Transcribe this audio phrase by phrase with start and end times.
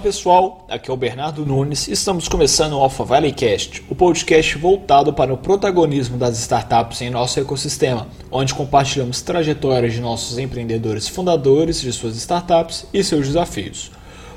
[0.00, 3.94] Fala pessoal, aqui é o Bernardo Nunes e estamos começando o Alpha Valley Cast, o
[3.94, 10.38] podcast voltado para o protagonismo das startups em nosso ecossistema, onde compartilhamos trajetórias de nossos
[10.38, 13.90] empreendedores fundadores de suas startups e seus desafios.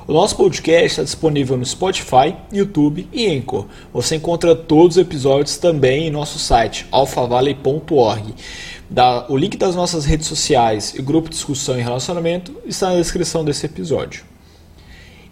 [0.06, 3.66] O nosso podcast está disponível no Spotify, YouTube e Anchor.
[3.94, 8.36] Você encontra todos os episódios também em nosso site alphavalley.org.
[9.30, 13.46] O link das nossas redes sociais e grupo de discussão e relacionamento está na descrição
[13.46, 14.33] desse episódio.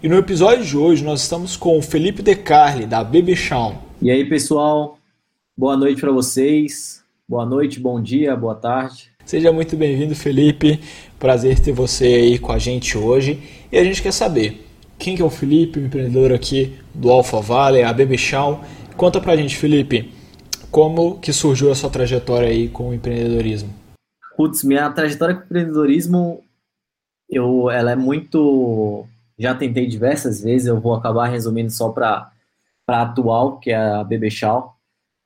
[0.02, 3.76] E no episódio de hoje nós estamos com o Felipe De Carli, da Baby Shawn.
[4.00, 4.98] E aí, pessoal?
[5.56, 7.04] Boa noite para vocês.
[7.28, 9.12] Boa noite, bom dia, boa tarde.
[9.24, 10.80] Seja muito bem-vindo, Felipe.
[11.20, 13.40] Prazer ter você aí com a gente hoje.
[13.70, 14.66] E a gente quer saber
[14.98, 18.58] quem que é o Felipe, o empreendedor aqui do Alpha Valley, a Baby Shawn.
[18.96, 20.12] Conta pra gente, Felipe,
[20.68, 23.72] como que surgiu a sua trajetória aí com o empreendedorismo?
[24.36, 26.42] Putz, minha trajetória com o empreendedorismo,
[27.30, 29.06] eu, ela é muito
[29.42, 32.30] já tentei diversas vezes, eu vou acabar resumindo só para
[32.86, 34.78] a atual, que é a Bebechal.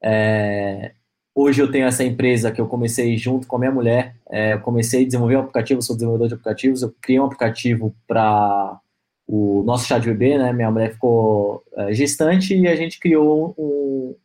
[0.03, 0.93] É,
[1.35, 4.61] hoje eu tenho essa empresa que eu comecei junto com a minha mulher, é, eu
[4.61, 8.81] comecei a desenvolver um aplicativo, sou desenvolvedor de aplicativos, eu criei um aplicativo para
[9.27, 10.51] o nosso chá de bebê, né?
[10.51, 14.17] Minha mulher ficou é, gestante e a gente criou um,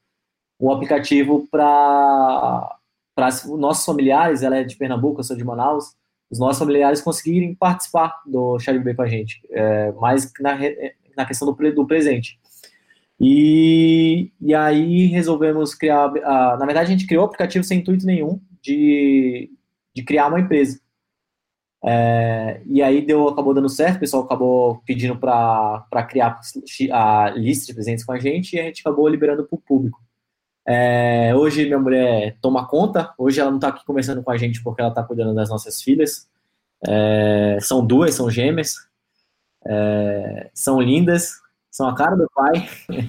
[0.58, 2.78] um aplicativo para
[3.20, 5.96] os nossos familiares, ela é de Pernambuco, eu sou de Manaus,
[6.32, 10.58] os nossos familiares conseguirem participar do de bebê com a gente, é, mais na,
[11.16, 12.40] na questão do, do presente.
[13.20, 18.06] E, e aí resolvemos criar, a, na verdade a gente criou o aplicativo sem intuito
[18.06, 19.52] nenhum de,
[19.94, 20.80] de criar uma empresa.
[21.84, 26.40] É, e aí deu, acabou dando certo, o pessoal acabou pedindo para criar
[26.92, 30.00] a lista de presentes com a gente e a gente acabou liberando para o público.
[30.68, 34.62] É, hoje minha mulher toma conta, hoje ela não está aqui conversando com a gente
[34.64, 36.30] porque ela está cuidando das nossas filhas.
[36.88, 38.76] É, são duas, são gêmeas,
[39.66, 41.34] é, são lindas,
[41.70, 42.68] são a cara do pai.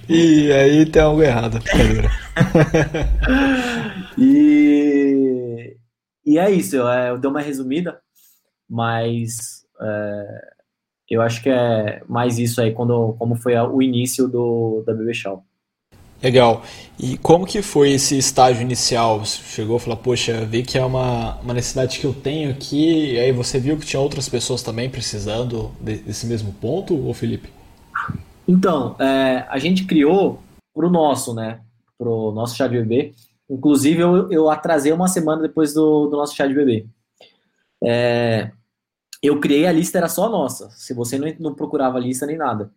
[0.08, 1.58] E aí tem algo errado,
[4.18, 5.76] e,
[6.24, 8.00] e é isso, eu, é, eu dei uma resumida,
[8.68, 10.52] mas é,
[11.10, 15.12] eu acho que é mais isso aí, quando, como foi o início do, da Bebê
[15.12, 15.44] Show.
[16.22, 16.62] Legal.
[16.98, 19.18] E como que foi esse estágio inicial?
[19.18, 23.14] Você chegou e falou, poxa, vi que é uma, uma necessidade que eu tenho aqui,
[23.14, 27.48] e aí você viu que tinha outras pessoas também precisando desse mesmo ponto, ou Felipe?
[28.46, 30.40] Então, é, a gente criou
[30.72, 31.60] para o nosso, né?
[31.98, 33.14] Para o nosso chá de bebê.
[33.50, 36.86] Inclusive, eu, eu atrasei uma semana depois do, do nosso chá de bebê.
[37.82, 38.52] É,
[39.20, 40.70] eu criei a lista, era só nossa.
[40.70, 42.70] Se você não, não procurava a lista nem nada.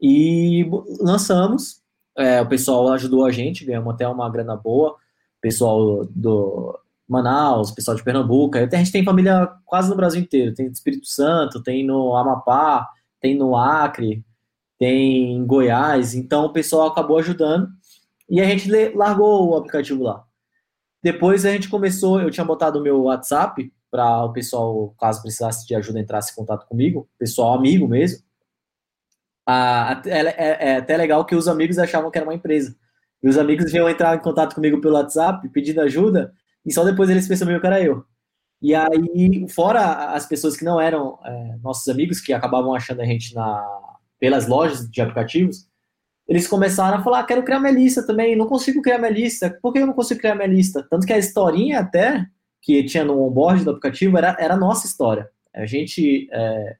[0.00, 0.66] E
[1.00, 1.83] lançamos,
[2.16, 4.96] é, o pessoal ajudou a gente, ganhamos até uma grana boa.
[5.40, 8.56] Pessoal do Manaus, pessoal de Pernambuco.
[8.56, 10.54] A gente tem família quase no Brasil inteiro.
[10.54, 12.88] Tem no Espírito Santo, tem no Amapá,
[13.20, 14.24] tem no Acre,
[14.78, 16.14] tem em Goiás.
[16.14, 17.68] Então o pessoal acabou ajudando
[18.28, 20.24] e a gente largou o aplicativo lá.
[21.02, 25.66] Depois a gente começou, eu tinha botado o meu WhatsApp para o pessoal, caso precisasse
[25.66, 28.24] de ajuda, entrasse em contato comigo, pessoal amigo mesmo
[29.46, 32.74] a, é, é, é, até legal que os amigos achavam que era uma empresa.
[33.22, 36.32] E os amigos vinham entrar em contato comigo pelo WhatsApp, pedindo ajuda,
[36.64, 38.04] e só depois eles perceberam que era eu.
[38.60, 43.04] E aí, fora as pessoas que não eram é, nossos amigos, que acabavam achando a
[43.04, 43.62] gente na,
[44.18, 45.66] pelas lojas de aplicativos,
[46.26, 49.58] eles começaram a falar: ah, quero criar minha lista também, não consigo criar minha lista,
[49.60, 50.86] por que eu não consigo criar minha lista?
[50.88, 52.26] Tanto que a historinha até
[52.62, 55.28] que tinha no onboard do aplicativo era, era a nossa história.
[55.54, 56.76] A gente é,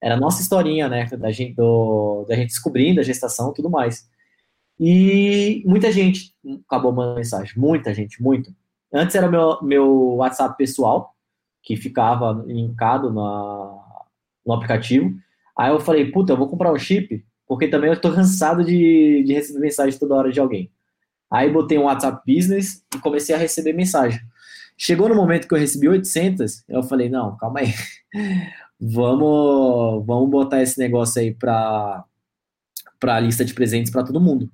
[0.00, 1.06] era a nossa historinha, né?
[1.06, 4.08] Da gente, do, da gente descobrindo a gestação e tudo mais.
[4.78, 6.32] E muita gente
[6.66, 7.52] acabou mandando mensagem.
[7.56, 8.54] Muita gente, muito.
[8.92, 11.14] Antes era meu, meu WhatsApp pessoal,
[11.62, 13.78] que ficava linkado na,
[14.46, 15.14] no aplicativo.
[15.56, 19.24] Aí eu falei, puta, eu vou comprar um chip, porque também eu tô cansado de,
[19.24, 20.70] de receber mensagem toda hora de alguém.
[21.30, 24.20] Aí botei um WhatsApp Business e comecei a receber mensagem.
[24.76, 27.74] Chegou no momento que eu recebi 800, eu falei, não, calma aí
[28.80, 32.04] vamos, vamos botar esse negócio aí para
[33.02, 34.50] a lista de presentes para todo mundo.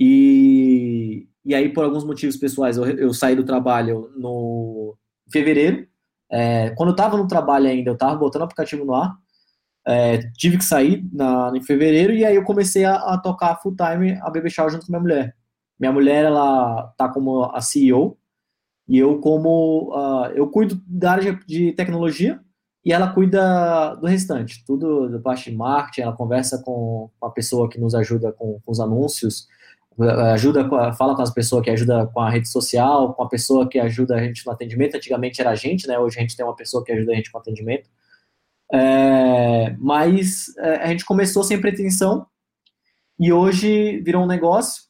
[0.00, 4.96] E, e aí, por alguns motivos pessoais, eu, eu saí do trabalho no
[5.30, 5.86] fevereiro.
[6.30, 9.16] É, quando eu estava no trabalho ainda, eu estava botando o aplicativo no ar.
[9.86, 13.74] É, tive que sair na, em fevereiro e aí eu comecei a, a tocar full
[13.74, 15.36] time a Baby Shower junto com minha mulher.
[15.80, 18.18] Minha mulher, ela tá como a CEO
[18.86, 22.40] e eu como, uh, eu cuido da área de, de tecnologia
[22.88, 27.68] e ela cuida do restante, tudo da parte de marketing, ela conversa com a pessoa
[27.68, 29.46] que nos ajuda com, com os anúncios,
[30.32, 33.78] ajuda, fala com as pessoas que ajuda com a rede social, com a pessoa que
[33.78, 36.56] ajuda a gente no atendimento, antigamente era a gente, né, hoje a gente tem uma
[36.56, 37.90] pessoa que ajuda a gente com atendimento,
[38.72, 42.26] É, mas é, a gente começou sem pretensão
[43.20, 44.84] e hoje virou um negócio.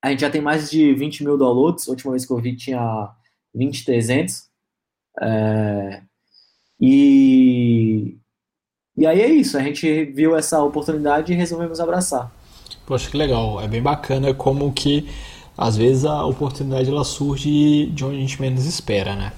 [0.00, 1.88] A gente já tem mais de 20 mil downloads.
[1.88, 3.10] A última vez que eu vi tinha
[3.54, 4.48] 20,300.
[5.22, 6.02] É,
[6.80, 8.16] e,
[8.96, 9.58] e aí é isso.
[9.58, 12.32] A gente viu essa oportunidade e resolvemos abraçar.
[12.86, 13.60] Poxa, que legal.
[13.60, 15.08] É bem bacana como que
[15.56, 19.32] às vezes a oportunidade ela surge de onde a gente menos espera, né?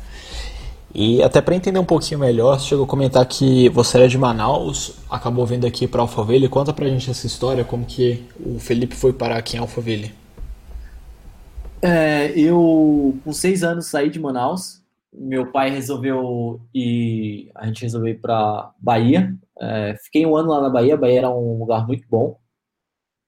[0.94, 4.18] E até para entender um pouquinho melhor, você chegou a comentar que você era de
[4.18, 6.48] Manaus, acabou vindo aqui para Alphaville.
[6.48, 10.12] Conta pra gente essa história, como que o Felipe foi parar aqui em Alphaville.
[11.80, 14.81] É, eu, com seis anos, saí de Manaus.
[15.12, 19.36] Meu pai resolveu ir, a gente resolveu ir para Bahia.
[19.60, 22.38] É, fiquei um ano lá na Bahia, Bahia era um lugar muito bom.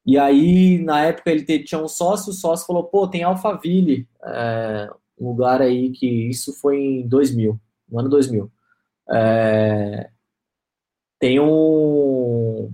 [0.07, 4.91] E aí, na época, ele tinha um sócio, o sócio falou, pô, tem Alphaville, é,
[5.19, 7.59] um lugar aí que isso foi em 2000,
[7.89, 8.51] no ano 2000.
[9.11, 10.11] É,
[11.19, 12.73] tem um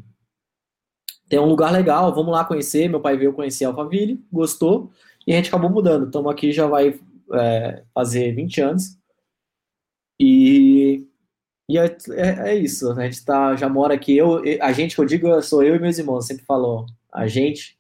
[1.29, 2.89] tem um lugar legal, vamos lá conhecer.
[2.89, 4.91] Meu pai veio conhecer Alphaville, gostou,
[5.25, 6.07] e a gente acabou mudando.
[6.07, 6.99] Estamos aqui já vai
[7.33, 9.00] é, fazer 20 anos.
[10.23, 11.07] E,
[11.67, 14.15] e é, é, é, isso, a gente tá, já mora aqui.
[14.15, 17.79] Eu, a gente que eu digo sou eu e meus irmãos, sempre falou a gente.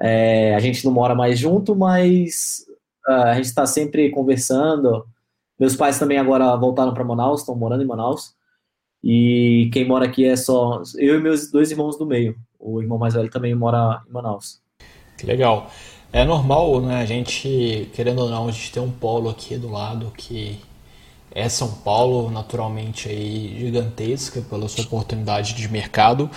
[0.00, 2.64] É, a gente não mora mais junto, mas
[3.06, 5.06] a gente está sempre conversando.
[5.60, 8.34] Meus pais também agora voltaram para Manaus, estão morando em Manaus.
[9.04, 12.36] E quem mora aqui é só eu e meus dois irmãos do meio.
[12.58, 14.62] O irmão mais velho também mora em Manaus.
[15.18, 15.70] Que legal.
[16.10, 17.02] É normal, né?
[17.02, 20.58] A gente, querendo ou não, a gente tem um polo aqui do lado que
[21.34, 26.30] é São Paulo, naturalmente aí gigantesca pela sua oportunidade de mercado.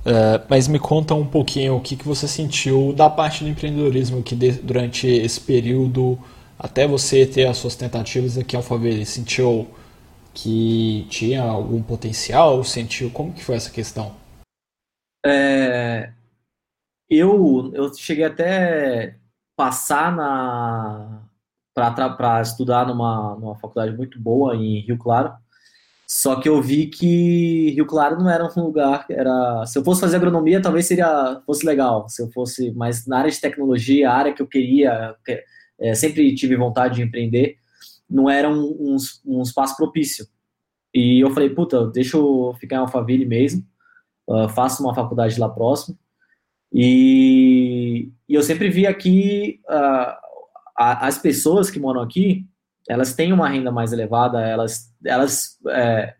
[0.00, 4.22] Uh, mas me conta um pouquinho o que, que você sentiu da parte do empreendedorismo
[4.22, 6.18] que de, durante esse período,
[6.58, 9.68] até você ter as suas tentativas aqui em Alphaville, sentiu
[10.32, 12.62] que tinha algum potencial?
[12.64, 14.14] Sentiu como que foi essa questão?
[15.26, 16.12] É,
[17.10, 19.16] eu, eu cheguei até
[19.56, 21.27] passar na
[22.16, 25.32] para estudar numa, numa faculdade muito boa em Rio Claro
[26.10, 30.00] só que eu vi que Rio Claro não era um lugar, era, se eu fosse
[30.00, 34.14] fazer agronomia, talvez seria fosse legal, se eu fosse, mas na área de tecnologia, a
[34.14, 35.14] área que eu queria,
[35.78, 37.56] é, sempre tive vontade de empreender,
[38.08, 38.96] não era um, um,
[39.26, 40.26] um, espaço propício.
[40.94, 43.62] E eu falei, puta, deixa eu ficar em Alphaville mesmo,
[44.26, 45.98] uh, faço uma faculdade lá próximo.
[46.72, 50.27] E, e eu sempre vi aqui uh,
[50.78, 52.46] as pessoas que moram aqui,
[52.88, 56.14] elas têm uma renda mais elevada, elas, elas é,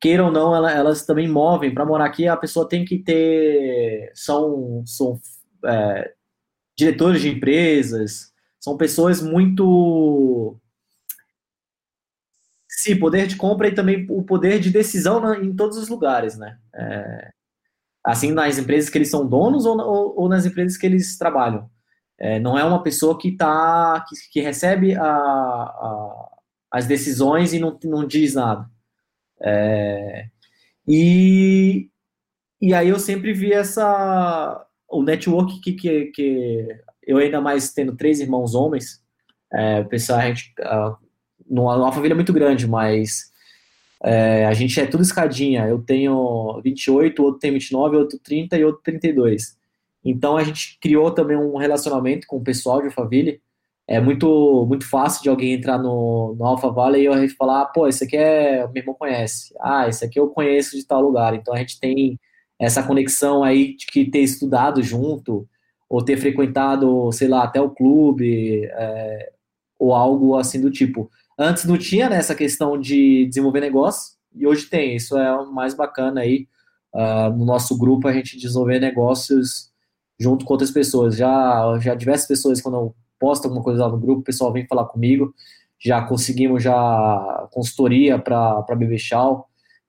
[0.00, 1.72] queiram ou não, elas, elas também movem.
[1.72, 4.10] Para morar aqui, a pessoa tem que ter.
[4.14, 5.20] São, são
[5.64, 6.12] é,
[6.76, 10.56] diretores de empresas, são pessoas muito.
[12.68, 16.36] Sim, poder de compra e também o poder de decisão na, em todos os lugares,
[16.36, 16.58] né?
[16.74, 17.30] É,
[18.04, 21.70] assim, nas empresas que eles são donos ou, ou, ou nas empresas que eles trabalham.
[22.20, 26.28] É, não é uma pessoa que tá que, que recebe a, a,
[26.70, 28.68] as decisões e não, não diz nada.
[29.42, 30.26] É,
[30.86, 31.88] e,
[32.60, 36.66] e aí eu sempre vi essa o network que, que, que
[37.02, 39.00] eu ainda mais tendo três irmãos homens,
[39.52, 40.96] é, pessoal, a gente uh,
[41.48, 43.30] numa família muito grande, mas
[44.02, 45.66] é, a gente é tudo escadinha.
[45.66, 49.58] Eu tenho 28, outro tem 29, outro 30 e outro 32.
[50.04, 53.40] Então a gente criou também um relacionamento com o pessoal de Alphaville.
[53.86, 57.66] É muito muito fácil de alguém entrar no, no Alpha Valley e a gente falar,
[57.66, 59.54] pô, esse aqui é, meu irmão conhece.
[59.60, 61.34] Ah, esse aqui eu conheço de tal lugar.
[61.34, 62.18] Então a gente tem
[62.58, 65.48] essa conexão aí de que ter estudado junto
[65.88, 69.32] ou ter frequentado, sei lá, até o clube é,
[69.78, 71.10] ou algo assim do tipo.
[71.38, 74.94] Antes não tinha né, essa questão de desenvolver negócio e hoje tem.
[74.94, 76.46] Isso é o mais bacana aí.
[76.92, 79.69] Uh, no nosso grupo a gente desenvolver negócios
[80.20, 81.16] junto com outras pessoas.
[81.16, 84.66] Já, já diversas pessoas, quando eu posto alguma coisa lá no grupo, o pessoal vem
[84.66, 85.34] falar comigo.
[85.82, 89.48] Já conseguimos já consultoria para Bebechal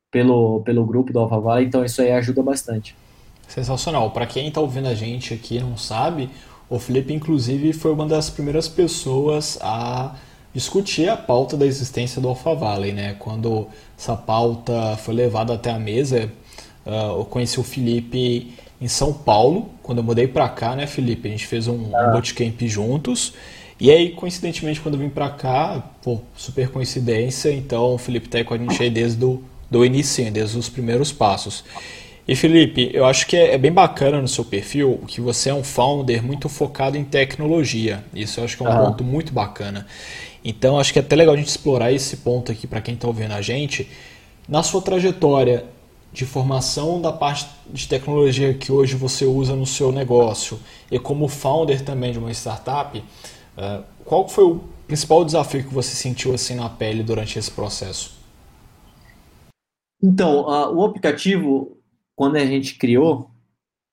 [0.09, 2.95] pelo, pelo grupo do Alfa Vale, então isso aí ajuda bastante.
[3.47, 4.11] Sensacional.
[4.11, 6.29] Para quem está ouvindo a gente aqui e não sabe,
[6.69, 10.15] o Felipe, inclusive, foi uma das primeiras pessoas a
[10.53, 13.15] discutir a pauta da existência do Alpha Valley, né?
[13.19, 16.31] Quando essa pauta foi levada até a mesa,
[16.85, 21.27] uh, eu conheci o Felipe em São Paulo, quando eu mudei para cá, né, Felipe?
[21.27, 22.07] A gente fez um, ah.
[22.07, 23.33] um bootcamp juntos.
[23.79, 28.39] E aí, coincidentemente, quando eu vim para cá, pô, super coincidência, então o Felipe tá
[28.39, 31.63] aí com a gente aí desde do, do início, desde os primeiros passos.
[32.27, 35.53] E Felipe, eu acho que é, é, bem bacana no seu perfil que você é
[35.53, 38.03] um founder muito focado em tecnologia.
[38.13, 38.85] Isso eu acho que é um ah.
[38.85, 39.85] ponto muito bacana.
[40.43, 43.07] Então acho que é até legal a gente explorar esse ponto aqui para quem está
[43.07, 43.87] ouvindo a gente,
[44.47, 45.65] Na sua trajetória
[46.11, 50.59] de formação da parte de tecnologia que hoje você usa no seu negócio
[50.91, 55.95] e como founder também de uma startup, uh, qual foi o principal desafio que você
[55.95, 58.19] sentiu assim na pele durante esse processo?
[60.03, 61.77] Então, o aplicativo,
[62.15, 63.29] quando a gente criou,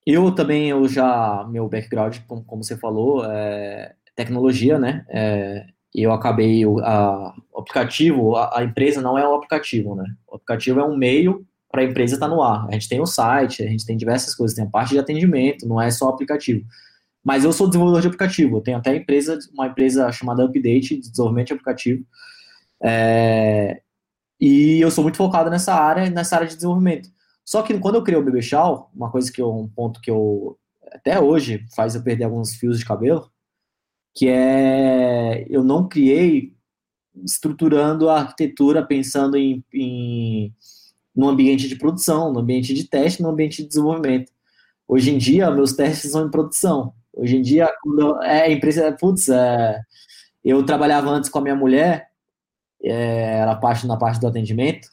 [0.06, 5.04] eu também, eu já, meu background, como, você falou, é tecnologia, né?
[5.08, 6.78] É, eu acabei, o,
[7.54, 10.04] aplicativo, a, a, empresa não é o aplicativo, né?
[10.26, 12.66] O aplicativo é um meio para a empresa estar tá no ar.
[12.68, 15.66] A gente tem o site, a gente tem diversas coisas, tem a parte de atendimento,
[15.66, 16.64] não é só aplicativo.
[17.22, 21.10] Mas eu sou desenvolvedor de aplicativo, eu tenho até empresa, uma empresa chamada Update, de
[21.10, 22.04] desenvolvimento de aplicativo.
[22.82, 23.82] É,
[24.40, 27.10] e eu sou muito focado nessa área, nessa área de desenvolvimento.
[27.44, 28.40] Só que quando eu criei o Bebê
[28.94, 30.58] uma coisa que eu, um ponto que eu
[30.92, 33.30] até hoje faz eu perder alguns fios de cabelo,
[34.14, 36.54] que é eu não criei
[37.24, 40.54] estruturando a arquitetura pensando em, em
[41.18, 44.30] no ambiente de produção, no ambiente de teste, no ambiente de desenvolvimento.
[44.86, 46.94] Hoje em dia, meus testes são em produção.
[47.12, 49.80] Hoje em dia, quando é empresa, putz, é,
[50.44, 52.06] eu trabalhava antes com a minha mulher,
[52.80, 54.88] é, ela parte na parte do atendimento,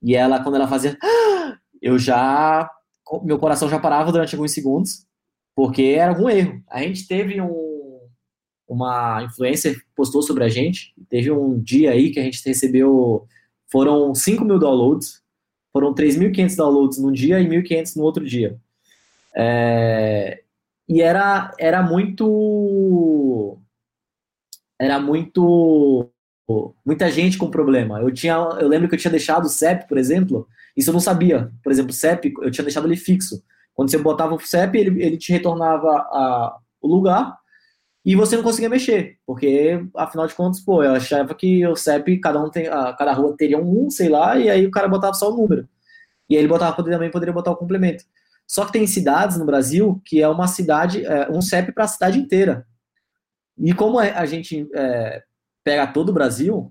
[0.00, 0.96] e ela, quando ela fazia,
[1.82, 2.70] eu já,
[3.24, 5.04] meu coração já parava durante alguns segundos,
[5.56, 6.62] porque era algum erro.
[6.70, 7.98] A gente teve um,
[8.68, 13.26] uma influencer postou sobre a gente, teve um dia aí que a gente recebeu,
[13.72, 15.23] foram 5 mil downloads,
[15.74, 18.56] foram 3.500 downloads num dia e 1.500 no outro dia.
[19.34, 20.40] É,
[20.88, 23.58] e era, era muito
[24.80, 26.08] era muito
[26.84, 28.00] muita gente com problema.
[28.00, 31.00] Eu tinha, eu lembro que eu tinha deixado o CEP, por exemplo, isso eu não
[31.00, 31.50] sabia.
[31.62, 33.42] Por exemplo, o CEP, eu tinha deixado ele fixo.
[33.74, 37.36] Quando você botava o CEP, ele, ele te retornava a, o lugar
[38.04, 42.18] e você não conseguia mexer, porque afinal de contas, pô, eu achava que o CEP,
[42.18, 45.32] cada um tem, cada rua teria um, sei lá, e aí o cara botava só
[45.32, 45.66] o número.
[46.28, 48.04] E aí ele botava também poderia botar o complemento.
[48.46, 51.88] Só que tem cidades no Brasil que é uma cidade, é, um CEP para a
[51.88, 52.66] cidade inteira.
[53.56, 55.22] E como a gente é,
[55.62, 56.70] pega todo o Brasil,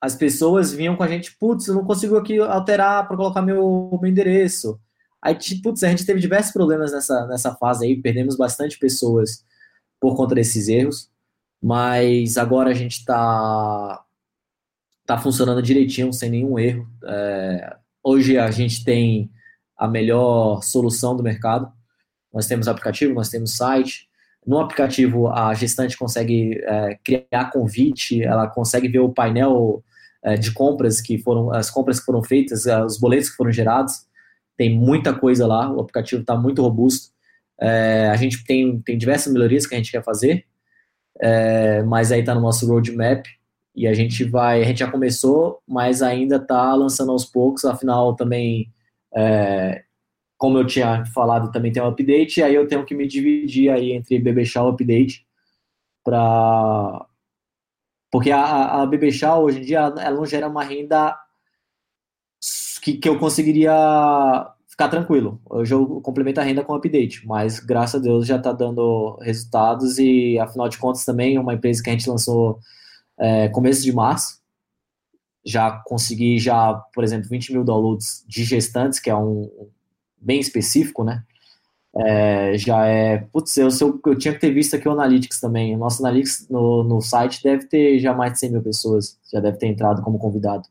[0.00, 3.96] as pessoas vinham com a gente, putz, eu não consigo aqui alterar para colocar meu,
[4.00, 4.80] meu endereço.
[5.22, 9.44] Aí, putz, a gente teve diversos problemas nessa, nessa fase aí, perdemos bastante pessoas
[10.00, 11.10] por conta desses erros,
[11.62, 14.04] mas agora a gente está
[15.06, 16.88] tá funcionando direitinho, sem nenhum erro.
[17.04, 19.30] É, hoje a gente tem
[19.76, 21.72] a melhor solução do mercado.
[22.32, 24.08] Nós temos aplicativo, nós temos site,
[24.48, 29.84] no aplicativo, a gestante consegue é, criar convite, ela consegue ver o painel
[30.22, 33.52] é, de compras que foram, as compras que foram feitas, é, os boletos que foram
[33.52, 34.06] gerados.
[34.56, 37.12] Tem muita coisa lá, o aplicativo está muito robusto.
[37.60, 40.46] É, a gente tem, tem diversas melhorias que a gente quer fazer,
[41.20, 43.26] é, mas aí está no nosso roadmap
[43.74, 48.14] e a gente vai, a gente já começou, mas ainda está lançando aos poucos, afinal
[48.14, 48.72] também
[49.14, 49.82] é,
[50.36, 53.70] como eu tinha falado, também tem um update, e aí eu tenho que me dividir
[53.70, 55.26] aí entre BBShaw e update
[56.04, 57.06] para
[58.10, 61.14] porque a, a hoje em dia ela não gera uma renda
[62.82, 63.74] que, que eu conseguiria
[64.78, 65.40] ficar tranquilo.
[65.50, 69.98] Hoje eu complemento a renda com update, mas graças a Deus já está dando resultados
[69.98, 72.60] e afinal de contas também é uma empresa que a gente lançou
[73.18, 74.38] é, começo de março.
[75.44, 79.50] Já consegui já, por exemplo, 20 mil downloads de gestantes, que é um,
[80.16, 81.24] bem específico, né?
[81.96, 83.18] É, já é.
[83.32, 85.74] Putz, eu, eu, eu, tinha que ter visto aqui o Analytics também.
[85.74, 89.40] O nosso Analytics no, no site deve ter já mais de 100 mil pessoas, já
[89.40, 90.68] deve ter entrado como convidado.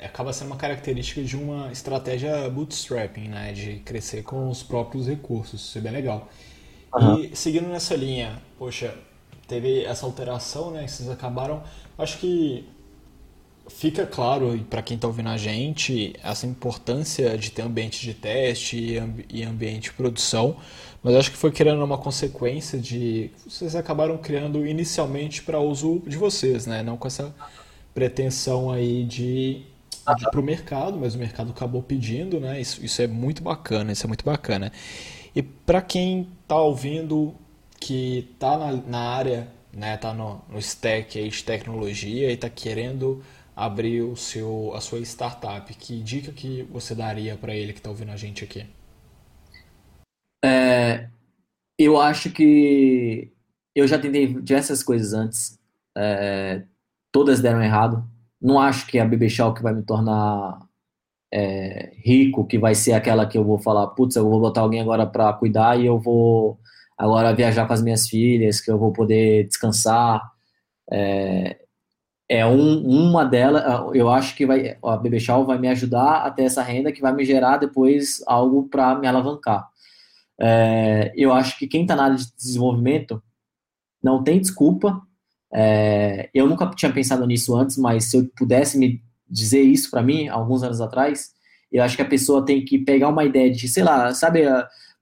[0.00, 3.52] Acaba sendo uma característica de uma estratégia bootstrapping, né?
[3.52, 5.60] De crescer com os próprios recursos.
[5.60, 6.28] Isso é bem legal.
[6.92, 7.20] Uhum.
[7.20, 8.92] E seguindo nessa linha, poxa,
[9.46, 10.86] teve essa alteração, né?
[10.86, 11.62] Vocês acabaram.
[11.96, 12.68] Acho que
[13.68, 19.00] fica claro para quem está ouvindo a gente essa importância de ter ambiente de teste
[19.30, 20.56] e, ambiente de produção,
[21.02, 26.16] mas acho que foi criando uma consequência de vocês acabaram criando inicialmente para uso de
[26.16, 26.82] vocês, né?
[26.82, 27.34] Não com essa
[27.94, 29.62] pretensão aí de
[30.04, 32.60] para o mercado, mas o mercado acabou pedindo, né?
[32.60, 34.72] Isso, isso é muito bacana, isso é muito bacana.
[35.34, 37.34] E para quem está ouvindo
[37.80, 39.96] que está na, na área, né?
[39.96, 43.22] Tá no, no stack aí de tecnologia e está querendo
[43.56, 47.90] abrir o seu, a sua startup, que dica que você daria para ele que está
[47.90, 48.66] ouvindo a gente aqui?
[50.44, 51.08] É,
[51.78, 53.30] eu acho que
[53.74, 55.58] eu já tentei diversas coisas antes,
[55.96, 56.62] é,
[57.12, 58.08] todas deram errado.
[58.40, 60.60] Não acho que a BB Show que vai me tornar
[61.32, 64.80] é, rico, que vai ser aquela que eu vou falar, putz, eu vou botar alguém
[64.80, 66.58] agora para cuidar e eu vou
[66.96, 70.22] agora viajar com as minhas filhas, que eu vou poder descansar.
[70.90, 71.58] É,
[72.28, 73.62] é um, uma delas,
[73.94, 77.00] eu acho que vai, a BB Shaw vai me ajudar a ter essa renda que
[77.00, 79.68] vai me gerar depois algo para me alavancar.
[80.40, 83.22] É, eu acho que quem está na área de desenvolvimento
[84.02, 85.00] não tem desculpa.
[85.54, 90.02] É, eu nunca tinha pensado nisso antes, mas se eu pudesse me dizer isso para
[90.02, 91.30] mim, alguns anos atrás,
[91.70, 94.42] eu acho que a pessoa tem que pegar uma ideia de, sei lá, sabe,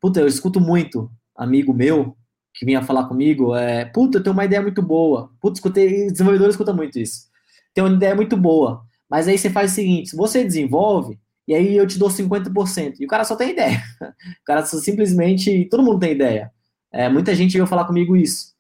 [0.01, 2.17] puta, eu escuto muito amigo meu
[2.55, 5.31] que vinha falar comigo, é, puta, eu tenho uma ideia muito boa.
[5.41, 7.29] Puta, escutei, desenvolvedor escuta muito isso.
[7.75, 8.83] Tem uma ideia muito boa.
[9.09, 12.97] Mas aí você faz o seguinte, você desenvolve, e aí eu te dou 50%.
[13.01, 13.83] E o cara só tem ideia.
[14.43, 15.67] O cara só simplesmente.
[15.71, 16.53] Todo mundo tem ideia.
[16.93, 18.52] É, muita gente veio falar comigo isso.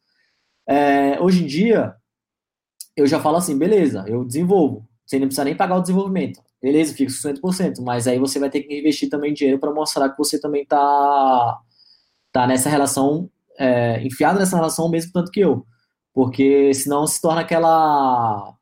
[0.72, 1.94] É, hoje em dia,
[2.96, 4.88] eu já falo assim, beleza, eu desenvolvo.
[5.04, 6.40] Você não precisa nem pagar o desenvolvimento.
[6.62, 7.82] Beleza, fica 50%.
[7.82, 11.58] Mas aí você vai ter que investir também dinheiro para mostrar que você também tá,
[12.32, 15.66] tá nessa relação, é, enfiado nessa relação mesmo tanto que eu.
[16.14, 18.54] Porque senão se torna aquela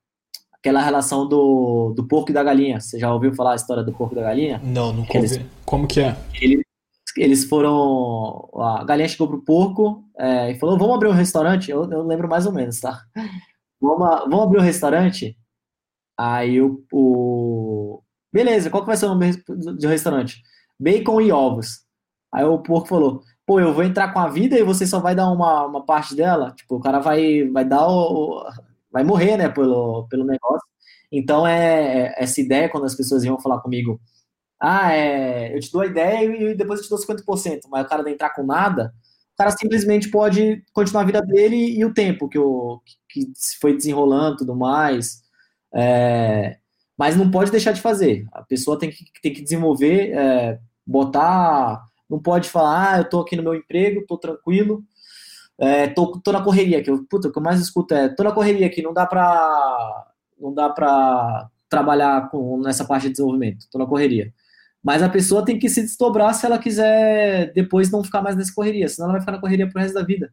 [0.53, 2.81] aquela relação do, do porco e da galinha.
[2.81, 4.61] Você já ouviu falar a história do porco e da galinha?
[4.65, 5.47] Não, nunca ouvi.
[5.65, 6.17] Como que é?
[6.41, 6.61] Eles,
[7.17, 8.49] eles foram.
[8.57, 11.71] A galinha chegou pro porco é, e falou: Vamos abrir um restaurante?
[11.71, 13.03] Eu, eu lembro mais ou menos, tá?
[13.81, 15.37] Vamos, vamos abrir um restaurante?
[16.19, 18.03] Aí o, o.
[18.33, 20.43] Beleza, qual que vai ser o nome do restaurante?
[20.79, 21.81] Bacon e ovos.
[22.33, 25.15] Aí o porco falou: Pô, eu vou entrar com a vida e você só vai
[25.15, 26.53] dar uma, uma parte dela?
[26.53, 28.45] Tipo, o cara vai, vai dar o,
[28.91, 30.67] vai morrer, né, pelo, pelo negócio.
[31.11, 34.01] Então, é, é, essa ideia, quando as pessoas iam falar comigo,
[34.61, 37.89] ah, é, eu te dou a ideia e depois eu te dou 50%, mas o
[37.89, 38.93] cara não entrar com nada,
[39.35, 43.75] o cara simplesmente pode continuar a vida dele e o tempo que, o, que foi
[43.77, 45.23] desenrolando tudo mais.
[45.75, 46.59] É,
[46.99, 48.27] mas não pode deixar de fazer.
[48.33, 51.83] A pessoa tem que, tem que desenvolver, é, botar.
[52.09, 54.85] Não pode falar, ah, eu tô aqui no meu emprego, tô tranquilo,
[55.59, 58.25] é, tô, tô na correria, que eu, puta, o que eu mais escuto é, tô
[58.25, 60.07] na correria aqui, não dá pra,
[60.39, 64.33] não dá pra trabalhar com, nessa parte de desenvolvimento, tô na correria.
[64.83, 68.55] Mas a pessoa tem que se desdobrar se ela quiser depois não ficar mais nessa
[68.55, 70.33] correria, senão ela vai ficar na correria pro resto da vida.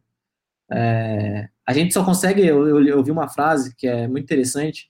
[0.70, 4.86] É, a gente só consegue, eu, eu, eu vi uma frase que é muito interessante,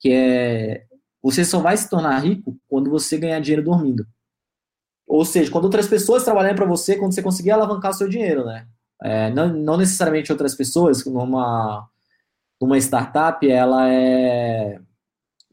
[0.00, 0.84] que é,
[1.22, 4.06] você só vai se tornar rico quando você ganhar dinheiro dormindo.
[5.06, 8.44] Ou seja, quando outras pessoas trabalharem para você, quando você conseguir alavancar o seu dinheiro,
[8.46, 8.66] né?
[9.02, 11.88] É, não, não necessariamente outras pessoas, numa,
[12.60, 14.80] numa startup, ela é,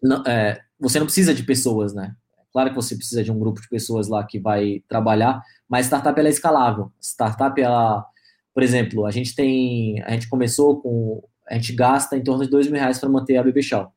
[0.02, 2.16] não, é, Você não precisa de pessoas, né?
[2.52, 6.20] Claro que você precisa de um grupo de pessoas lá que vai trabalhar, mas startup
[6.20, 6.92] ela é escalável.
[7.00, 8.06] Startup, ela,
[8.54, 10.02] por exemplo, a gente tem.
[10.04, 11.24] A gente começou com.
[11.48, 13.88] A gente gasta em torno de dois mil reais para manter a BB Show.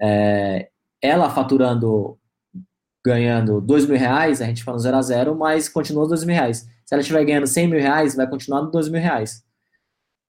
[0.00, 0.68] É,
[1.02, 2.18] ela faturando,
[3.04, 6.68] ganhando dois mil reais, a gente fala zero a zero, mas continua dois mil reais.
[6.90, 9.44] Se ela estiver ganhando 100 mil reais, vai continuar 2 mil reais.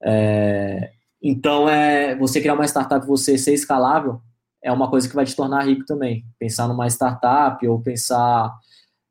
[0.00, 4.22] É, então, é, você criar uma startup, você ser escalável,
[4.62, 6.24] é uma coisa que vai te tornar rico também.
[6.38, 8.56] Pensar numa startup ou pensar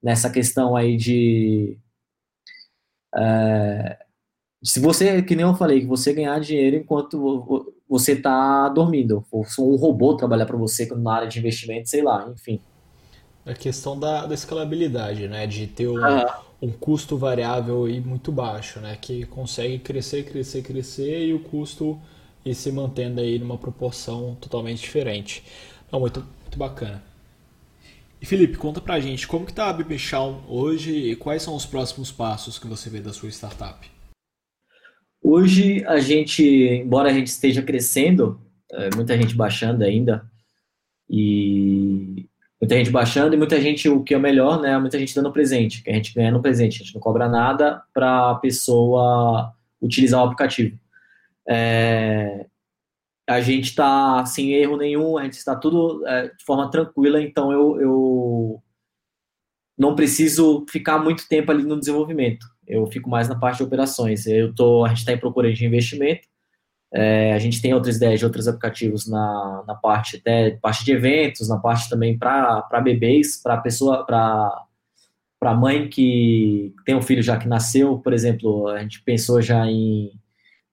[0.01, 1.77] nessa questão aí de.
[3.13, 3.97] É,
[4.63, 9.45] se você, que nem eu falei, que você ganhar dinheiro enquanto você está dormindo, ou
[9.59, 12.59] um robô trabalhar para você na área de investimento, sei lá, enfim.
[13.45, 15.47] A questão da, da escalabilidade, né?
[15.47, 15.97] De ter um,
[16.61, 18.95] um custo variável e muito baixo, né?
[19.01, 21.99] Que consegue crescer, crescer, crescer e o custo
[22.45, 25.43] ir se mantendo aí numa proporção totalmente diferente.
[25.91, 27.03] Não, muito, muito bacana.
[28.21, 31.65] E Felipe, conta pra gente como que tá a BBShawn hoje e quais são os
[31.65, 33.89] próximos passos que você vê da sua startup?
[35.23, 38.39] Hoje a gente, embora a gente esteja crescendo,
[38.71, 40.23] é, muita gente baixando ainda,
[41.09, 42.27] e
[42.59, 44.77] muita gente baixando e muita gente, o que é melhor, né?
[44.77, 47.83] Muita gente dando presente, que a gente ganha no presente, a gente não cobra nada
[47.93, 49.51] para a pessoa
[49.81, 50.77] utilizar o aplicativo.
[51.47, 52.45] É,
[53.27, 57.51] a gente está sem erro nenhum, a gente está tudo é, de forma tranquila, então
[57.51, 58.63] eu, eu
[59.77, 62.45] não preciso ficar muito tempo ali no desenvolvimento.
[62.67, 64.25] Eu fico mais na parte de operações.
[64.27, 66.27] Eu tô, a gente está em procura de investimento,
[66.93, 70.91] é, a gente tem outras ideias de outros aplicativos na, na parte até parte de
[70.91, 74.65] eventos, na parte também para bebês, para pessoa, para
[75.39, 79.65] para mãe que tem um filho já que nasceu, por exemplo, a gente pensou já
[79.65, 80.11] em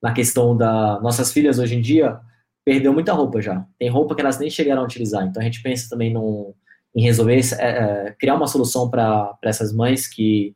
[0.03, 2.19] na questão da nossas filhas hoje em dia
[2.65, 3.67] perdeu muita roupa já.
[3.79, 5.27] Tem roupa que elas nem chegaram a utilizar.
[5.27, 6.55] Então a gente pensa também no,
[6.95, 10.55] em resolver é, é, criar uma solução para essas mães que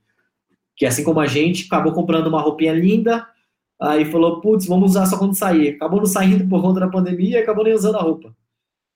[0.76, 3.26] que assim como a gente acabou comprando uma roupinha linda
[3.82, 5.70] Aí falou, putz, vamos usar só quando sair.
[5.70, 8.32] Acabou não saindo por conta da pandemia e acabou nem usando a roupa.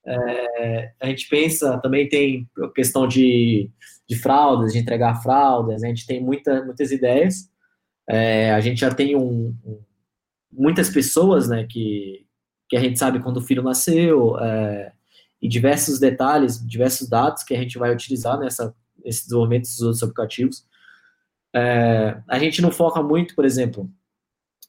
[0.07, 3.69] É, a gente pensa, também tem questão de,
[4.09, 7.51] de fraldas, de entregar fraldas, a gente tem muita, muitas ideias.
[8.09, 9.81] É, a gente já tem um, um,
[10.53, 12.27] muitas pessoas né, que,
[12.69, 14.93] que a gente sabe quando o filho nasceu, é,
[15.41, 20.03] e diversos detalhes, diversos dados que a gente vai utilizar nessa, nesse desenvolvimento dos outros
[20.03, 20.65] aplicativos.
[21.55, 23.91] É, a gente não foca muito, por exemplo,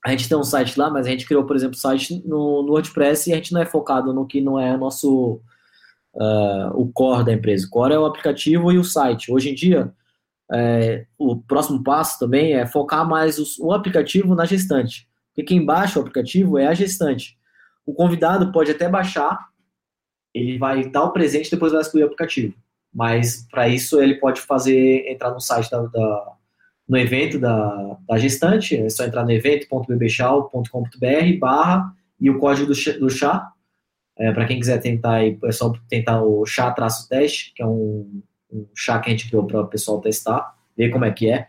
[0.05, 2.71] a gente tem um site lá, mas a gente criou, por exemplo, site no, no
[2.71, 5.41] WordPress e a gente não é focado no que não é nosso
[6.13, 7.67] uh, o core da empresa.
[7.67, 9.31] O core é o aplicativo e o site.
[9.31, 9.91] Hoje em dia,
[10.53, 15.07] é, o próximo passo também é focar mais o aplicativo na gestante.
[15.37, 17.37] Porque quem baixa o aplicativo é a gestante.
[17.85, 19.37] O convidado pode até baixar,
[20.33, 22.55] ele vai dar o presente depois vai excluir o aplicativo.
[22.91, 26.33] Mas para isso ele pode fazer entrar no site da, da
[26.89, 32.99] no evento da, da gestante, é só entrar no evento.bbchal.com.br barra e o código do,
[32.99, 33.51] do chá.
[34.17, 38.97] É, para quem quiser tentar, é só tentar o chá-teste, que é um, um chá
[38.99, 41.47] que a gente criou para o pessoal testar, ver como é que é.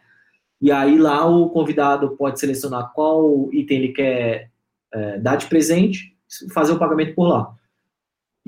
[0.61, 4.51] E aí lá o convidado pode selecionar qual item ele quer
[4.92, 6.16] é, dar de presente,
[6.53, 7.55] fazer o pagamento por lá.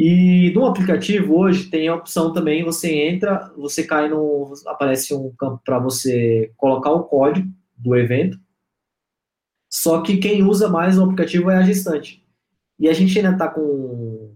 [0.02, 4.50] E no aplicativo hoje tem a opção também, você entra, você cai no.
[4.66, 7.46] aparece um campo para você colocar o código
[7.76, 8.38] do evento.
[9.70, 12.24] Só que quem usa mais o aplicativo é a gestante.
[12.78, 14.34] E a gente ainda está com.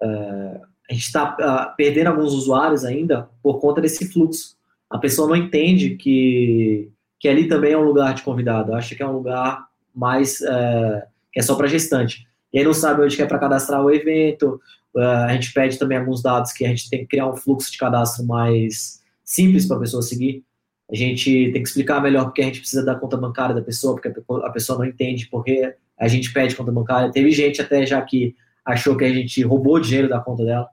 [0.00, 4.56] Uh, a gente está perdendo alguns usuários ainda por conta desse fluxo.
[4.88, 6.91] A pessoa não entende que,
[7.22, 10.40] que ali também é um lugar de convidado, acha que é um lugar mais.
[10.40, 11.00] Uh,
[11.32, 12.26] que é só para gestante.
[12.52, 14.60] E aí não sabe onde que é para cadastrar o evento,
[14.94, 17.72] Uh, a gente pede também alguns dados que a gente tem que criar um fluxo
[17.72, 20.44] de cadastro mais simples para a pessoa seguir.
[20.90, 23.94] A gente tem que explicar melhor porque a gente precisa da conta bancária da pessoa,
[23.94, 24.12] porque
[24.44, 27.10] a pessoa não entende porque a gente pede conta bancária.
[27.10, 30.68] Teve gente até já que achou que a gente roubou dinheiro da conta dela.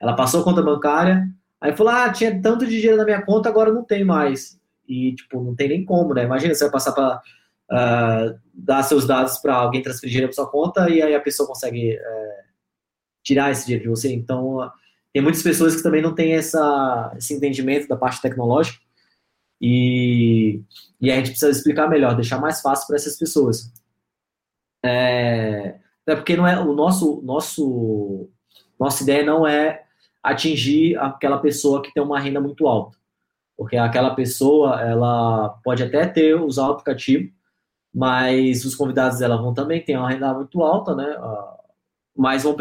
[0.00, 1.28] Ela passou a conta bancária,
[1.60, 4.57] aí falou: Ah, tinha tanto de dinheiro na minha conta, agora não tem mais.
[4.88, 6.24] E, tipo, não tem nem como, né?
[6.24, 7.20] Imagina você vai passar para uh,
[7.70, 11.46] ah, dar seus dados para alguém transferir dinheiro para sua conta e aí a pessoa
[11.46, 11.96] consegue.
[11.96, 12.48] Uh,
[13.28, 14.12] tirar esse dinheiro de você.
[14.12, 14.70] Então,
[15.12, 18.78] tem muitas pessoas que também não têm essa, esse entendimento da parte tecnológica
[19.60, 20.62] e,
[20.98, 23.70] e a gente precisa explicar melhor, deixar mais fácil para essas pessoas.
[24.82, 28.30] É, é porque não é o nosso nosso
[28.78, 29.84] nossa ideia não é
[30.22, 32.96] atingir aquela pessoa que tem uma renda muito alta,
[33.58, 37.28] porque aquela pessoa ela pode até ter usar o aplicativo,
[37.92, 41.16] mas os convidados dela vão também ter uma renda muito alta, né?
[42.16, 42.56] mas vão,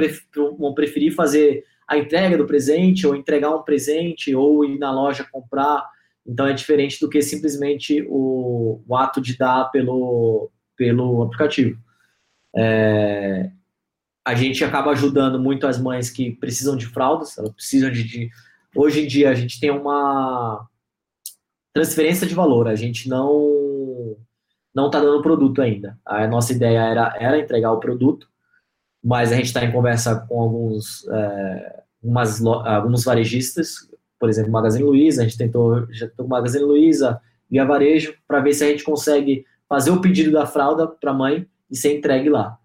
[0.57, 5.27] vão preferir fazer a entrega do presente, ou entregar um presente, ou ir na loja
[5.31, 5.87] comprar.
[6.25, 11.79] Então é diferente do que simplesmente o, o ato de dar pelo, pelo aplicativo.
[12.55, 13.51] É,
[14.25, 18.29] a gente acaba ajudando muito as mães que precisam de fraldas, elas precisam de, de.
[18.75, 20.67] Hoje em dia a gente tem uma
[21.77, 24.17] transferência de valor, a gente não
[24.73, 25.97] não está dando produto ainda.
[26.05, 28.27] A nossa ideia era, era entregar o produto,
[29.03, 34.83] mas a gente está em conversa com alguns, é, umas, alguns varejistas, por exemplo, Magazine
[34.83, 38.83] Luiza, a gente tentou, já tentou Magazine Luiza, via varejo, para ver se a gente
[38.83, 42.59] consegue fazer o pedido da fralda para a mãe e ser entregue lá.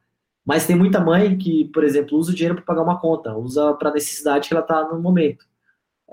[0.44, 3.72] Mas tem muita mãe que, por exemplo, usa o dinheiro para pagar uma conta, usa
[3.74, 5.46] para a necessidade que ela está no momento.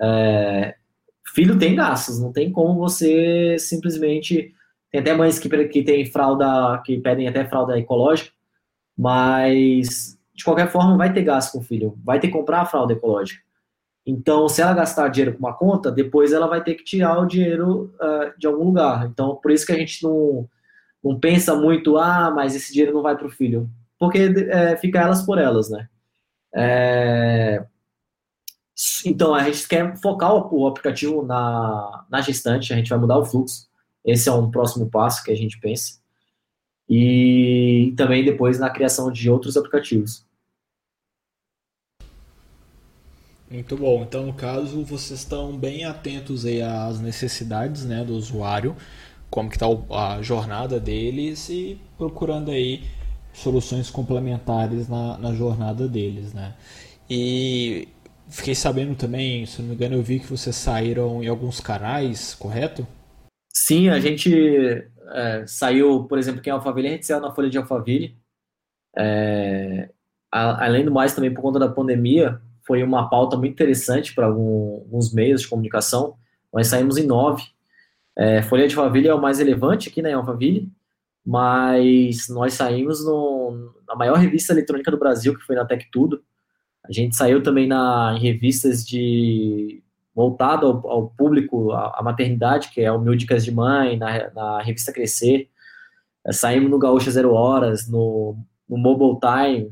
[0.01, 0.75] É,
[1.33, 4.53] filho tem gastos, não tem como você simplesmente.
[4.91, 8.31] Tem até mães que, que tem fralda, que pedem até fralda ecológica,
[8.97, 12.65] mas de qualquer forma, vai ter gasto com o filho, vai ter que comprar a
[12.65, 13.43] fralda ecológica.
[14.05, 17.25] Então, se ela gastar dinheiro com uma conta, depois ela vai ter que tirar o
[17.25, 19.05] dinheiro uh, de algum lugar.
[19.05, 20.47] Então, por isso que a gente não,
[21.03, 23.69] não pensa muito, ah, mas esse dinheiro não vai para o filho.
[23.99, 25.89] Porque é, fica elas por elas, né?
[26.55, 27.65] É...
[29.05, 33.17] Então, a gente quer focar o, o aplicativo na, na gestante, a gente vai mudar
[33.17, 33.67] o fluxo.
[34.05, 35.99] Esse é um próximo passo que a gente pensa.
[36.87, 40.25] E também depois na criação de outros aplicativos.
[43.49, 44.03] Muito bom.
[44.03, 48.75] Então, no caso, vocês estão bem atentos aí às necessidades né, do usuário,
[49.29, 52.83] como que está a jornada deles e procurando aí
[53.33, 56.55] soluções complementares na, na jornada deles, né?
[57.09, 57.87] E
[58.29, 62.35] fiquei sabendo também, se não me engano, eu vi que vocês saíram em alguns canais,
[62.35, 62.87] correto?
[63.51, 64.31] Sim, a gente
[65.11, 68.17] é, saiu, por exemplo, quem é Alphaville, a gente saiu na Folha de Alphaville.
[68.97, 69.89] É,
[70.31, 75.11] além do mais, também por conta da pandemia, foi uma pauta muito interessante para alguns
[75.13, 76.15] meios de comunicação.
[76.53, 77.43] Nós saímos em nove.
[78.15, 80.69] É, Folha de Alphaville é o mais relevante aqui, né, Alphaville,
[81.25, 86.21] mas nós saímos no, na maior revista eletrônica do Brasil, que foi na Tech Tudo.
[86.87, 89.83] A gente saiu também na, em revistas de
[90.15, 94.29] voltado ao, ao público, a, a, maternidade, que é o Mil Dicas de Mãe, na,
[94.31, 95.49] na revista Crescer.
[96.25, 98.37] É, saímos no Gaúcha Zero Horas, no,
[98.67, 99.71] no Mobile Time,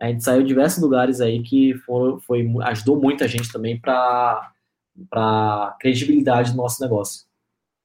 [0.00, 4.52] A gente saiu de diversos lugares aí que foi, foi ajudou muita gente também para
[5.12, 7.26] a credibilidade do nosso negócio.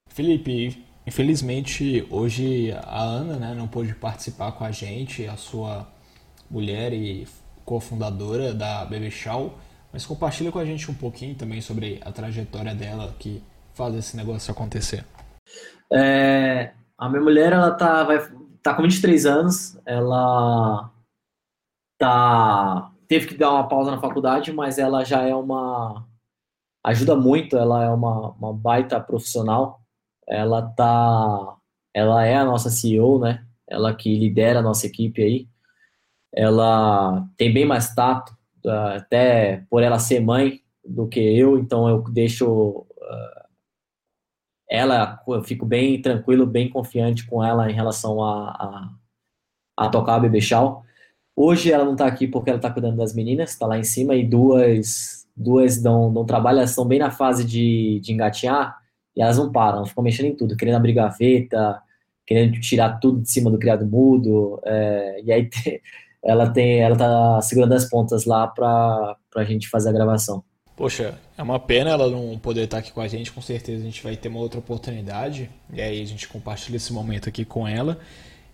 [0.09, 5.87] Felipe, infelizmente hoje a Ana né, não pôde participar com a gente, a sua
[6.49, 7.25] mulher e
[7.65, 9.53] cofundadora da Baby Show,
[9.91, 14.17] mas compartilha com a gente um pouquinho também sobre a trajetória dela que faz esse
[14.17, 15.05] negócio acontecer.
[15.91, 18.19] É, a minha mulher, ela tá, vai,
[18.61, 20.91] tá com 23 anos, ela
[21.97, 26.05] tá, teve que dar uma pausa na faculdade, mas ela já é uma,
[26.83, 29.81] ajuda muito, ela é uma, uma baita profissional,
[30.27, 31.55] ela tá,
[31.93, 35.47] ela é a nossa CEO, né, ela que lidera a nossa equipe aí,
[36.33, 38.35] ela tem bem mais tato,
[38.95, 43.43] até por ela ser mãe do que eu, então eu deixo uh,
[44.69, 50.15] ela, eu fico bem tranquilo, bem confiante com ela em relação a, a, a tocar
[50.15, 50.39] a Bebê.
[51.35, 54.15] Hoje ela não está aqui porque ela está cuidando das meninas, está lá em cima,
[54.15, 58.77] e duas duas não, não trabalham, elas estão bem na fase de, de engatinhar,
[59.15, 61.81] e elas não param, elas ficam mexendo em tudo, querendo abrir gaveta,
[62.25, 65.49] querendo tirar tudo de cima do criado mudo, é, e aí
[66.23, 70.43] ela tem, ela tá segurando as pontas lá para a gente fazer a gravação.
[70.75, 73.85] Poxa, é uma pena ela não poder estar aqui com a gente, com certeza a
[73.85, 77.67] gente vai ter uma outra oportunidade, e aí a gente compartilha esse momento aqui com
[77.67, 77.99] ela.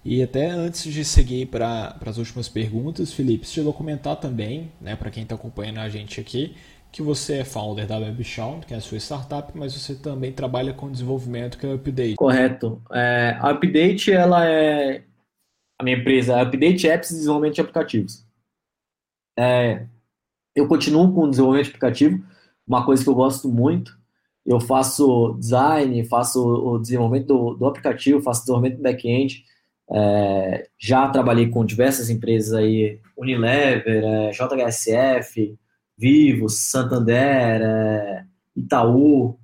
[0.04, 4.72] E até antes de seguir para as últimas perguntas, Felipe, você chegou a comentar também,
[4.82, 6.56] né, para quem está acompanhando a gente aqui,
[6.92, 10.74] que você é founder da WebShound, que é a sua startup, mas você também trabalha
[10.74, 12.16] com desenvolvimento, que é o Update.
[12.16, 12.82] Correto.
[12.92, 15.04] É, a Update, ela é
[15.80, 18.26] a minha empresa, Update Apps e Desenvolvimento de Aplicativos.
[19.38, 19.86] É,
[20.54, 22.22] eu continuo com o desenvolvimento de aplicativo,
[22.68, 23.98] uma coisa que eu gosto muito.
[24.46, 29.46] Eu faço design, faço o desenvolvimento do, do aplicativo, faço desenvolvimento do back-end.
[29.92, 35.58] É, já trabalhei com diversas empresas aí, Unilever, é, JHSF,
[35.98, 39.40] Vivo, Santander, é, Itaú.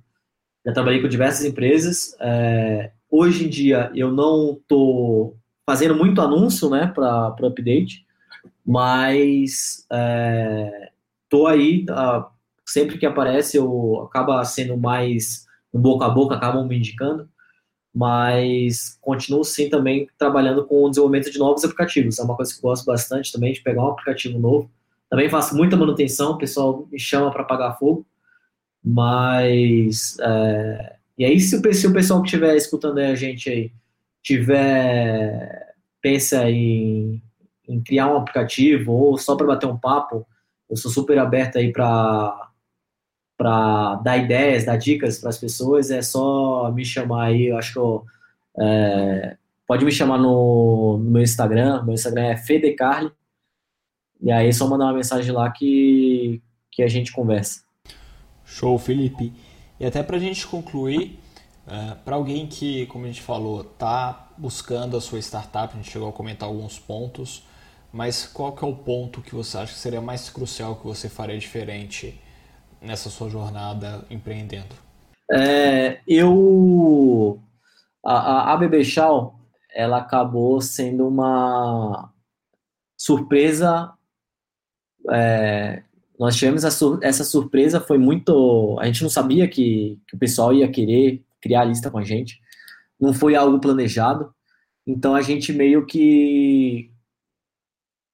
[0.66, 2.14] Já trabalhei com diversas empresas.
[2.20, 5.36] É, hoje em dia eu não estou
[5.66, 8.06] fazendo muito anúncio né, para update,
[8.64, 10.90] mas é,
[11.28, 12.24] tô aí, uh,
[12.64, 17.28] sempre que aparece eu acaba sendo mais um boca a boca, acabam me indicando,
[17.92, 22.18] mas continuo sim também trabalhando com o desenvolvimento de novos aplicativos.
[22.18, 24.70] É uma coisa que eu gosto bastante também, de pegar um aplicativo novo.
[25.10, 28.06] Também faço muita manutenção, o pessoal me chama para apagar fogo,
[28.84, 33.72] mas é, e aí se o, se o pessoal que estiver escutando a gente aí
[34.26, 37.22] tiver pensa em,
[37.68, 40.26] em criar um aplicativo ou só para bater um papo,
[40.68, 42.42] eu sou super aberto aí para
[43.38, 47.74] para dar ideias, dar dicas para as pessoas, é só me chamar aí, eu acho
[47.74, 48.04] que eu,
[48.58, 49.36] é,
[49.66, 53.12] pode me chamar no, no, meu Instagram, meu Instagram é fedecarli,
[54.22, 56.40] e aí é só mandar uma mensagem lá que,
[56.72, 57.60] que a gente conversa.
[58.42, 59.34] Show, Felipe.
[59.78, 61.20] E até para a gente concluir,
[61.66, 65.90] é, para alguém que, como a gente falou, está buscando a sua startup, a gente
[65.90, 67.42] chegou a comentar alguns pontos,
[67.92, 71.08] mas qual que é o ponto que você acha que seria mais crucial que você
[71.08, 72.20] faria diferente
[72.80, 74.74] nessa sua jornada empreendendo?
[75.32, 77.40] É, eu
[78.06, 79.34] a, a BB Shaw,
[79.74, 82.12] ela acabou sendo uma
[82.96, 83.92] surpresa.
[85.10, 85.82] É,
[86.18, 88.78] nós tivemos essa surpresa, foi muito.
[88.78, 92.04] A gente não sabia que, que o pessoal ia querer criar a lista com a
[92.04, 92.40] gente.
[93.00, 94.32] Não foi algo planejado.
[94.86, 96.90] Então a gente meio que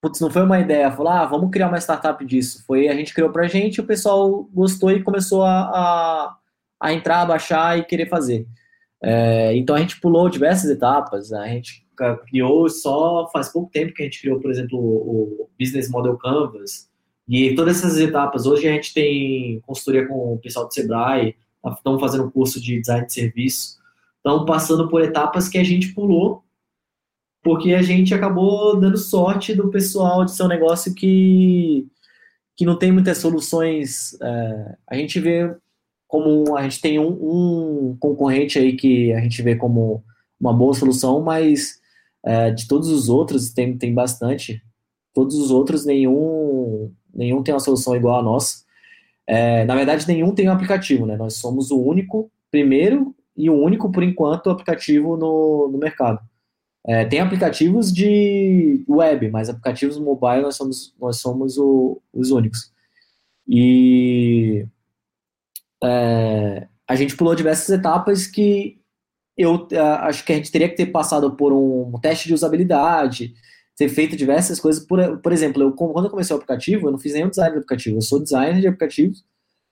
[0.02, 2.64] putz, não foi uma ideia, falar, ah, vamos criar uma startup disso.
[2.66, 6.36] Foi, a gente criou pra gente, o pessoal gostou e começou a, a,
[6.80, 8.44] a entrar, baixar e querer fazer.
[9.00, 11.86] É, então a gente pulou diversas etapas, a gente
[12.26, 16.16] criou só faz pouco tempo que a gente criou, por exemplo, o, o Business Model
[16.16, 16.90] Canvas,
[17.28, 22.00] e todas essas etapas, hoje a gente tem consultoria com o pessoal do Sebrae, estamos
[22.00, 23.78] fazendo curso de design de serviço,
[24.16, 26.42] estão passando por etapas que a gente pulou
[27.42, 31.86] porque a gente acabou dando sorte do pessoal de seu negócio que,
[32.56, 34.16] que não tem muitas soluções.
[34.22, 35.54] É, a gente vê
[36.06, 40.04] como a gente tem um, um, concorrente aí que a gente vê como
[40.38, 41.80] uma boa solução, mas
[42.24, 44.62] é, de todos os outros tem, tem bastante.
[45.12, 48.62] Todos os outros, nenhum, nenhum tem uma solução igual a nossa.
[49.26, 51.16] É, na verdade, nenhum tem um aplicativo, né?
[51.16, 56.20] Nós somos o único, primeiro e o único, por enquanto, aplicativo no, no mercado.
[56.84, 62.72] É, tem aplicativos de web, mas aplicativos mobile nós somos, nós somos o, os únicos.
[63.48, 64.66] E
[65.82, 68.80] é, a gente pulou diversas etapas que
[69.36, 69.66] eu
[70.00, 73.34] acho que a gente teria que ter passado por um teste de usabilidade,
[73.82, 74.84] ter feito diversas coisas.
[74.84, 77.58] Por, por exemplo, eu, quando eu comecei o aplicativo, eu não fiz nenhum design do
[77.58, 77.96] aplicativo.
[77.96, 79.24] Eu sou designer de aplicativos,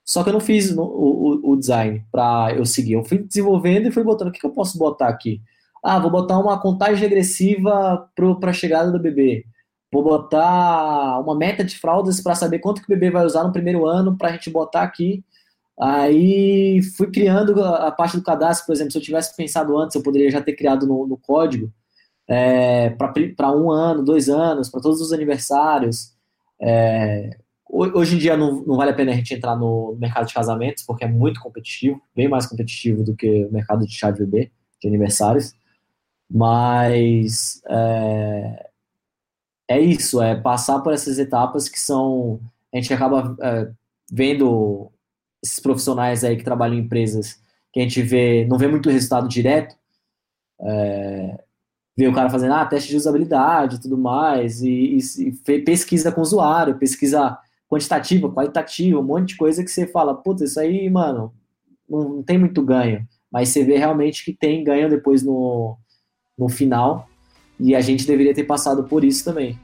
[0.03, 2.93] só que eu não fiz no, o, o, design para eu seguir.
[2.93, 4.27] Eu fui desenvolvendo e fui botando.
[4.27, 5.41] O que, que eu posso botar aqui?
[5.83, 9.45] Ah, vou botar uma contagem regressiva para a chegada do bebê.
[9.91, 13.53] Vou botar uma meta de fraldas para saber quanto que o bebê vai usar no
[13.53, 15.23] primeiro ano para a gente botar aqui.
[15.79, 20.03] Aí fui criando a parte do cadastro, por exemplo, se eu tivesse pensado antes, eu
[20.03, 21.71] poderia já ter criado no, no código
[22.27, 26.13] é, para um ano, dois anos, para todos os aniversários.
[26.61, 27.37] É,
[27.69, 30.83] hoje em dia não, não, vale a pena a gente entrar no mercado de casamentos,
[30.83, 34.51] porque é muito competitivo, bem mais competitivo do que o mercado de chá de bebê,
[34.81, 35.53] de aniversários.
[36.29, 38.69] Mas é,
[39.69, 42.39] é isso, é passar por essas etapas que são.
[42.73, 43.71] A gente acaba é,
[44.11, 44.91] vendo
[45.43, 47.39] esses profissionais aí que trabalham em empresas
[47.73, 49.75] que a gente vê, não vê muito resultado direto.
[50.61, 51.43] É,
[51.97, 56.11] vê o cara fazendo ah, teste de usabilidade e tudo mais, e, e, e, pesquisa
[56.11, 57.37] com o usuário, pesquisa
[57.69, 61.33] quantitativa, qualitativa, um monte de coisa que você fala, putz, isso aí, mano,
[61.89, 63.07] não, não tem muito ganho.
[63.31, 65.77] Mas você vê realmente que tem ganho depois no,
[66.37, 67.07] no final.
[67.59, 69.57] E a gente deveria ter passado por isso também.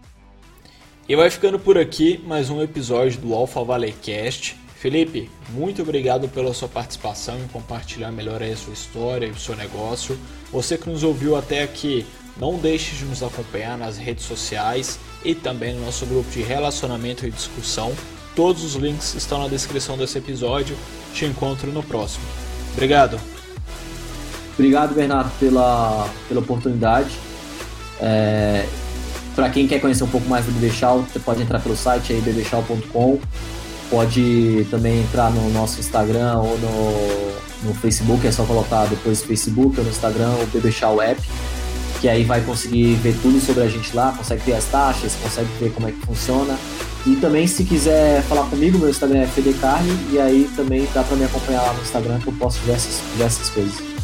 [1.10, 4.56] E vai ficando por aqui mais um episódio do Alpha Valley Cast.
[4.76, 9.56] Felipe, muito obrigado pela sua participação em compartilhar melhor a sua história e o seu
[9.56, 10.18] negócio.
[10.52, 12.06] Você que nos ouviu até aqui,
[12.40, 17.26] não deixe de nos acompanhar nas redes sociais e também no nosso grupo de relacionamento
[17.26, 17.94] e discussão.
[18.36, 20.78] Todos os links estão na descrição desse episódio.
[21.14, 22.24] Te encontro no próximo.
[22.74, 23.20] Obrigado.
[24.54, 27.10] Obrigado, Bernardo, pela, pela oportunidade.
[28.00, 28.66] É,
[29.36, 32.22] Para quem quer conhecer um pouco mais do Bebechal, você pode entrar pelo site aí,
[32.22, 33.20] bebechal.com.
[33.90, 39.78] Pode também entrar no nosso Instagram ou no, no Facebook, é só colocar depois Facebook
[39.78, 41.22] ou no Instagram o Bebechal App,
[42.00, 45.50] que aí vai conseguir ver tudo sobre a gente lá, consegue ver as taxas, consegue
[45.60, 46.58] ver como é que funciona.
[47.06, 51.16] E também se quiser falar comigo, meu Instagram é FDCarne, e aí também dá para
[51.16, 53.97] me acompanhar lá no Instagram que eu posto diversas, diversas coisas.